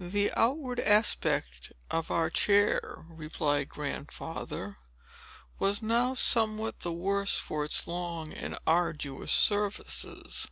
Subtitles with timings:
[0.00, 4.76] "The outward aspect of our chair," replied Grandfather,
[5.60, 10.48] "was now somewhat the worse for its long and arduous services.